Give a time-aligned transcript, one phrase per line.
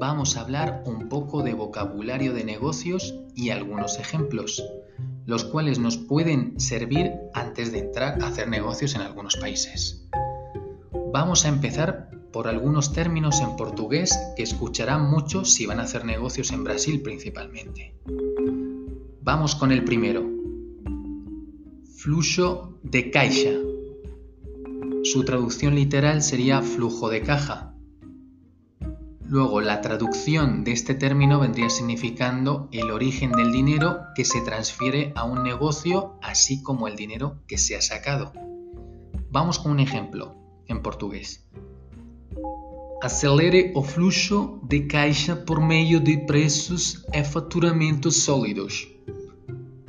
[0.00, 4.64] Vamos a hablar un poco de vocabulario de negocios y algunos ejemplos,
[5.26, 10.08] los cuales nos pueden servir antes de entrar a hacer negocios en algunos países.
[11.12, 16.04] Vamos a empezar por algunos términos en portugués que escucharán mucho si van a hacer
[16.04, 17.94] negocios en Brasil principalmente.
[19.22, 20.24] Vamos con el primero.
[21.96, 23.50] Flujo de caixa.
[25.02, 27.69] Su traducción literal sería flujo de caja
[29.30, 35.12] Luego, la traducción de este término vendría significando el origen del dinero que se transfiere
[35.14, 38.32] a un negocio, así como el dinero que se ha sacado.
[39.30, 40.34] Vamos con un ejemplo
[40.66, 41.46] en portugués.
[43.00, 48.88] Acelere o fluxo de caixa por medio de precios e faturamentos sólidos,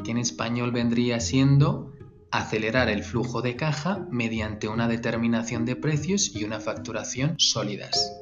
[0.03, 1.93] que en español vendría siendo
[2.29, 8.13] acelerar el flujo de caja mediante una determinación de precios y una facturación sólidas.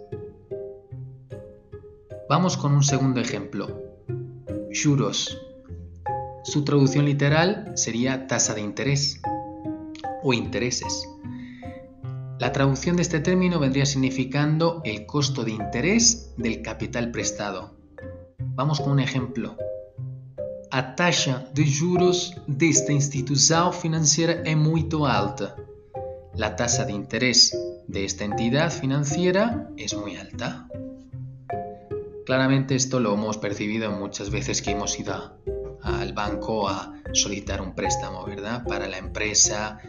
[2.29, 3.81] Vamos con un segundo ejemplo.
[4.72, 5.35] Juros.
[6.44, 9.19] Su traducción literal sería tasa de interés
[10.22, 11.09] o intereses.
[12.38, 17.73] La traducción de este término vendría significando el costo de interés del capital prestado.
[18.53, 19.57] Vamos con un ejemplo.
[20.69, 25.56] A taxa de juros desta institución financiera es muy alta.
[26.35, 27.57] La tasa de interés
[27.88, 30.69] de esta entidad financiera es muy alta.
[32.29, 35.41] Claramente esto lo hemos percibido muchas veces que hemos ido
[35.81, 38.63] al banco a solicitar un préstamo, ¿verdad?
[38.67, 39.79] Para la empresa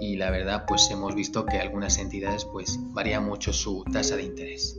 [0.00, 4.24] y la verdad pues hemos visto que algunas entidades pues varía mucho su tasa de
[4.24, 4.76] interés.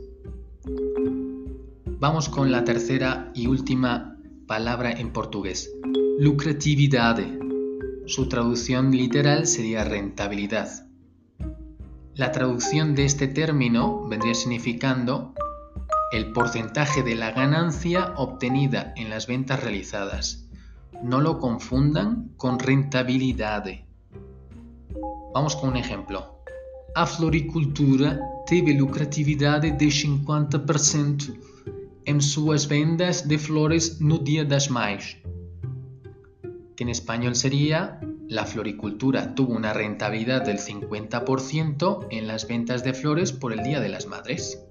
[1.86, 5.72] Vamos con la tercera y última palabra en portugués,
[6.18, 7.18] lucratividad.
[8.04, 10.86] Su traducción literal sería rentabilidad.
[12.14, 15.32] La traducción de este término vendría significando
[16.12, 20.48] el porcentaje de la ganancia obtenida en las ventas realizadas.
[21.02, 23.64] No lo confundan con rentabilidad.
[25.34, 26.40] Vamos con un ejemplo.
[26.94, 31.38] A floricultura teve lucratividad de 50%
[32.04, 35.18] en sus vendas de flores no Día das Mães.
[36.76, 42.94] Que en español sería la floricultura tuvo una rentabilidad del 50% en las ventas de
[42.94, 44.62] flores por el Día de las Madres.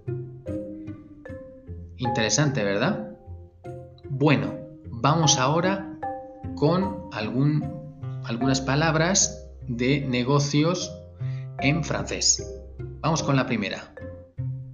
[2.06, 3.10] Interesante, ¿verdad?
[4.10, 4.54] Bueno,
[4.90, 6.00] vamos ahora
[6.56, 10.96] con algunas palabras de negocios
[11.60, 12.48] en francés.
[13.02, 13.94] Vamos con la primera.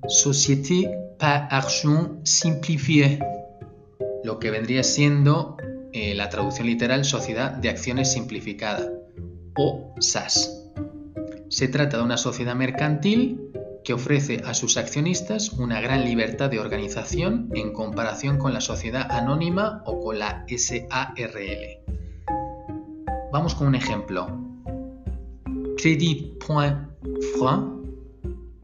[0.07, 3.19] Société par action simplifiée.
[4.23, 5.55] Lo que vendría siendo
[5.93, 8.91] eh, la traducción literal Sociedad de Acciones Simplificada
[9.55, 10.69] o SAS.
[11.49, 13.50] Se trata de una sociedad mercantil
[13.83, 19.11] que ofrece a sus accionistas una gran libertad de organización en comparación con la sociedad
[19.11, 21.81] anónima o con la SARL.
[23.31, 24.27] Vamos con un ejemplo.
[25.77, 27.81] Credit.franc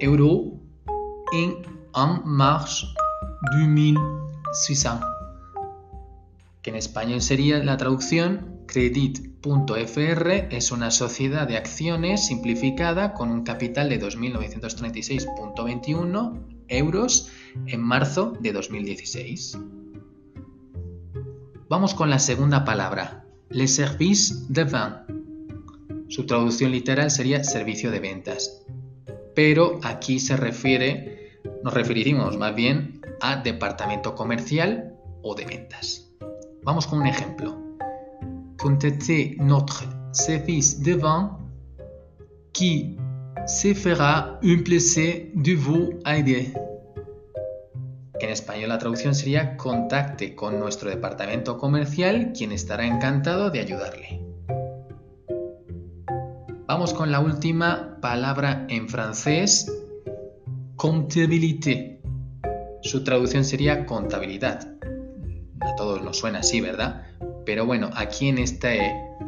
[0.00, 0.60] euros
[1.32, 1.50] et
[1.92, 2.86] en marche
[3.52, 4.19] 2000
[4.52, 5.00] Suiza,
[6.62, 13.42] que en español sería la traducción Credit.fr es una sociedad de acciones simplificada con un
[13.42, 17.30] capital de 2.936.21 euros
[17.66, 19.58] en marzo de 2016.
[21.68, 24.96] Vamos con la segunda palabra, le service de vin.
[26.08, 28.64] Su traducción literal sería servicio de ventas,
[29.34, 32.89] pero aquí se refiere, nos referiremos más bien
[33.20, 36.10] a departamento comercial o de ventas.
[36.62, 37.56] Vamos con un ejemplo.
[38.58, 41.00] Contactez notre service de
[42.52, 42.98] qui
[43.46, 46.52] se fera un plaisir de vous aider.
[48.20, 54.20] En español la traducción sería contacte con nuestro departamento comercial, quien estará encantado de ayudarle.
[56.66, 59.72] Vamos con la última palabra en francés,
[60.76, 61.99] comptabilité.
[62.82, 64.76] Su traducción sería contabilidad.
[65.60, 67.06] A todos nos suena así, ¿verdad?
[67.44, 68.70] Pero bueno, aquí en esta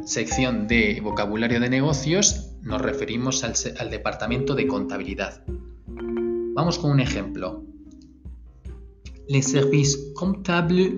[0.05, 5.43] sección de vocabulario de negocios nos referimos al, al departamento de contabilidad.
[6.55, 7.65] Vamos con un ejemplo.
[9.29, 10.93] le service comptable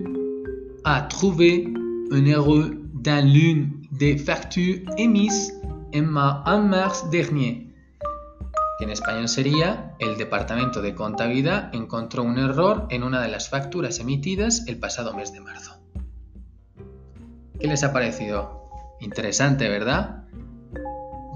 [0.83, 1.67] a trouvé
[2.11, 5.53] un erreur dans l'une des factures émises
[5.93, 7.67] en, mars dernier.
[8.79, 13.99] En español sería, el Departamento de Contabilidad encontró un error en una de las facturas
[13.99, 15.79] emitidas el pasado mes de marzo.
[17.59, 18.69] ¿Qué les ha parecido?
[18.99, 20.25] Interesante, ¿verdad?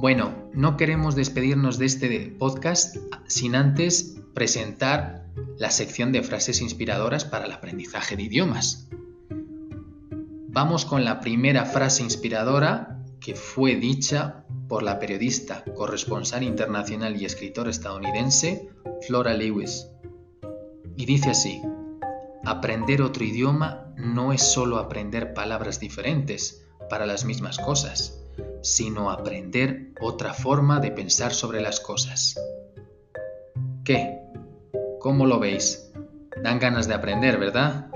[0.01, 2.97] Bueno, no queremos despedirnos de este podcast
[3.27, 5.25] sin antes presentar
[5.57, 8.89] la sección de frases inspiradoras para el aprendizaje de idiomas.
[10.51, 17.25] Vamos con la primera frase inspiradora que fue dicha por la periodista, corresponsal internacional y
[17.25, 18.69] escritor estadounidense
[19.06, 19.88] Flora Lewis.
[20.95, 21.62] Y dice así,
[22.45, 28.21] aprender otro idioma no es solo aprender palabras diferentes para las mismas cosas,
[28.62, 32.39] sino aprender otra forma de pensar sobre las cosas.
[33.83, 34.19] ¿Qué?
[35.00, 35.92] ¿Cómo lo veis?
[36.44, 37.89] Dan ganas de aprender, ¿verdad?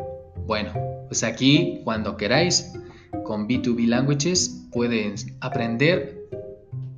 [0.48, 0.74] Bueno,
[1.08, 2.74] pues aquí, cuando queráis,
[3.24, 6.23] con B2B Languages pueden aprender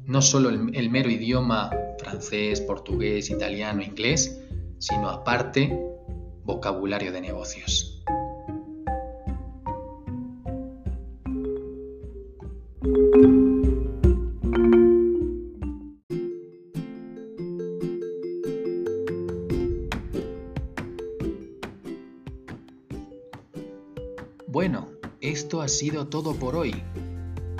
[0.05, 1.69] no solo el, el mero idioma
[1.99, 4.39] francés, portugués, italiano, inglés,
[4.77, 5.77] sino aparte
[6.43, 7.91] vocabulario de negocios.
[24.47, 24.87] Bueno,
[25.19, 26.73] esto ha sido todo por hoy.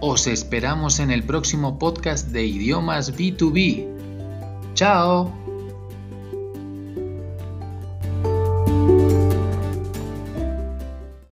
[0.00, 3.86] Os esperamos en el próximo podcast de idiomas B2B.
[4.74, 5.45] ¡Chao!